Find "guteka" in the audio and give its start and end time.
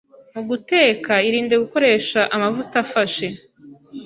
0.49-1.13